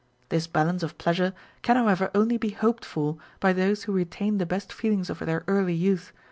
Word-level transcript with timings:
This 0.29 0.47
balance 0.47 0.81
of 0.81 0.97
pleasure 0.97 1.31
can 1.61 1.75
however 1.75 2.09
only 2.15 2.39
he 2.41 2.49
hoped 2.49 2.83
for 2.83 3.17
by 3.39 3.53
those 3.53 3.83
who 3.83 3.91
retain 3.91 4.39
the 4.39 4.47
best 4.47 4.73
fe. 4.73 4.89
lings 4.89 5.11
of 5.11 5.19
their 5.19 5.43
early 5.47 5.75
youth. 5.75 6.11